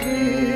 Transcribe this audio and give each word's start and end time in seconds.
Christ. 0.00 0.49